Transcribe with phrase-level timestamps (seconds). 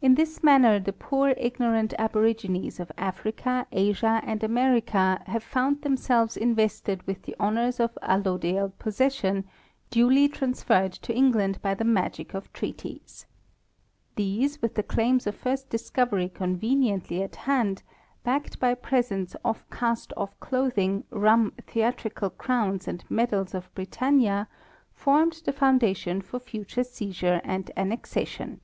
[0.00, 6.36] In this manner the poor ignorant aborigines of Africa, Asia, and America have found themselves
[6.36, 9.42] invested with the honors of allodial possession,
[9.90, 13.26] duly transferred to England by the magic of treaties.
[14.14, 17.82] These, with the claims of first discovery conveniently at hand,
[18.22, 24.46] backed by presents of cast off clothing, rum, theatrical crowns and medals of Britannia,
[24.92, 28.60] formed the foundation for future seizure and annexation.